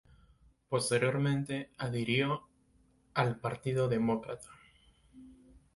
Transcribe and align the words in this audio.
Posteriormente 0.67 1.69
adhirió 1.77 2.41
al 3.13 3.39
Partido 3.39 3.87
Demócrata. 3.87 4.49